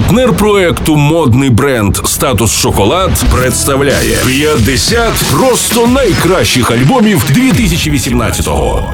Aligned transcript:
Партнер 0.00 0.32
проекту 0.32 0.96
модний 0.96 1.50
бренд 1.50 1.96
Статус 2.04 2.52
Шоколад 2.52 3.10
представляє 3.34 4.16
50 4.26 5.12
просто 5.32 5.86
найкращих 5.86 6.70
альбомів 6.70 7.24
2018-го. 7.30 8.90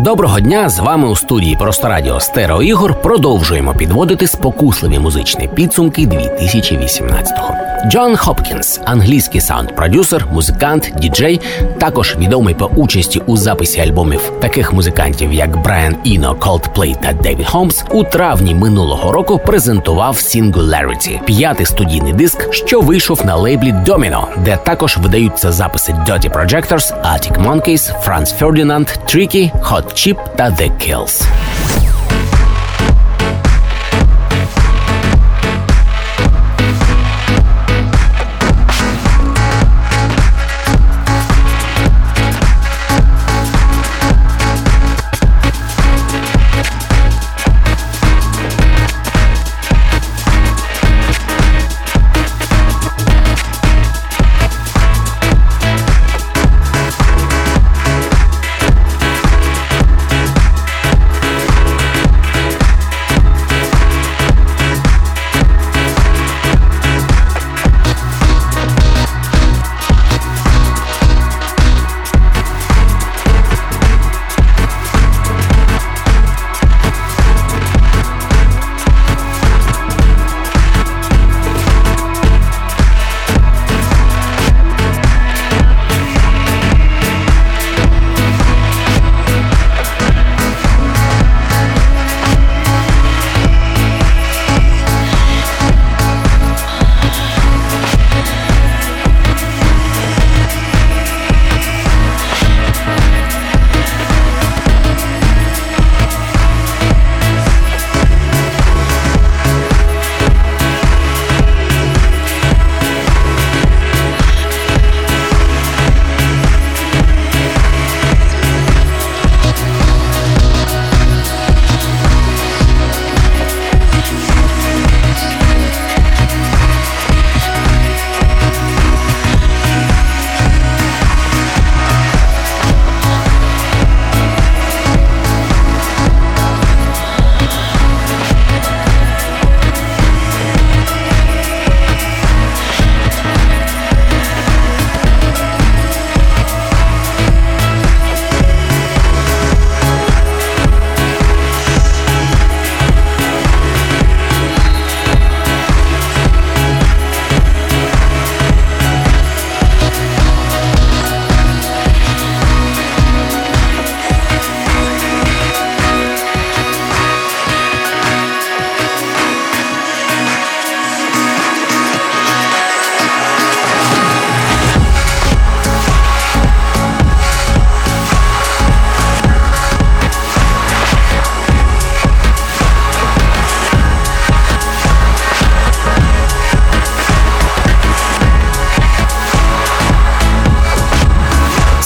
Доброго 0.00 0.40
дня! 0.40 0.68
З 0.68 0.78
вами 0.78 1.08
у 1.08 1.16
студії 1.16 1.56
Просто 1.60 1.88
Радіо 1.88 2.20
Стерео 2.20 2.62
Ігор 2.62 3.02
продовжуємо 3.02 3.74
підводити 3.74 4.26
спокусливі 4.26 4.98
музичні 4.98 5.48
підсумки 5.54 6.02
2018-го. 6.02 7.63
Джон 7.86 8.16
Хопкінс, 8.16 8.80
англійський 8.84 9.40
саунд-продюсер, 9.40 10.26
музикант, 10.32 10.92
діджей, 10.96 11.40
також 11.78 12.16
відомий 12.18 12.54
по 12.54 12.66
участі 12.66 13.22
у 13.26 13.36
записі 13.36 13.80
альбомів 13.80 14.32
таких 14.40 14.72
музикантів, 14.72 15.32
як 15.32 15.62
Брайан 15.62 15.96
Іно, 16.04 16.34
Coldplay 16.34 17.00
та 17.00 17.12
Девід 17.12 17.46
Холмс, 17.46 17.84
у 17.90 18.04
травні 18.04 18.54
минулого 18.54 19.12
року 19.12 19.40
презентував 19.46 20.14
Singularity– 20.14 21.24
п'ятий 21.24 21.66
студійний 21.66 22.12
диск, 22.12 22.52
що 22.52 22.80
вийшов 22.80 23.26
на 23.26 23.36
лейблі 23.36 23.72
Domino, 23.72 24.26
де 24.44 24.56
також 24.56 24.96
видаються 24.96 25.52
записи 25.52 25.92
Dirty 25.92 26.32
Projectors, 26.32 27.02
Arctic 27.12 27.46
Monkeys, 27.46 28.06
Franz 28.06 28.38
Ferdinand, 28.40 28.98
Tricky, 29.06 29.62
Hot 29.62 29.84
Chip 29.84 30.16
та 30.36 30.44
The 30.44 30.70
Kills. 30.70 31.24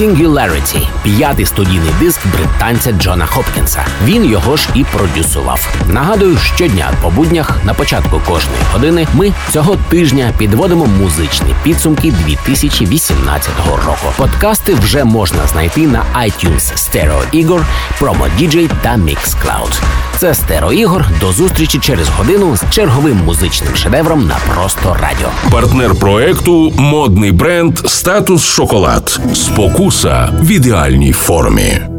Singularity– 0.00 0.86
п'ятий 1.02 1.46
студійний 1.46 1.90
диск 2.00 2.20
британця 2.26 2.92
Джона 2.92 3.26
Хопкінса. 3.26 3.84
Він 4.04 4.24
його 4.24 4.56
ж 4.56 4.68
і 4.74 4.84
продюсував. 4.84 5.74
Нагадую, 5.88 6.38
щодня 6.38 6.92
по 7.02 7.10
буднях 7.10 7.64
на 7.64 7.74
початку 7.74 8.20
кожної 8.26 8.60
години 8.72 9.06
ми 9.14 9.32
цього 9.52 9.76
тижня 9.76 10.32
підводимо 10.38 10.86
музичні 10.86 11.54
підсумки 11.62 12.12
2018 12.26 13.50
року. 13.86 14.06
Подкасти 14.16 14.74
вже 14.74 15.04
можна 15.04 15.46
знайти 15.46 15.86
на 15.86 16.04
iTunes 16.16 16.74
Stereo 16.74 17.22
Ігор, 17.32 17.66
Promo 18.00 18.28
DJ 18.38 18.70
та 18.82 18.90
Mixcloud. 18.96 19.80
Це 20.20 20.34
Стеро 20.34 20.72
Ігор. 20.72 21.04
До 21.20 21.32
зустрічі 21.32 21.78
через 21.78 22.08
годину 22.08 22.56
з 22.56 22.74
черговим 22.74 23.16
музичним 23.24 23.76
шедевром 23.76 24.26
на 24.26 24.36
просто 24.54 24.96
радіо. 25.02 25.28
Партнер 25.50 25.94
проекту 25.94 26.72
модний 26.78 27.32
бренд 27.32 27.78
Статус 27.78 28.44
Шоколад. 28.44 29.20
Спокуса 29.34 30.28
в 30.40 30.50
ідеальній 30.50 31.12
формі. 31.12 31.89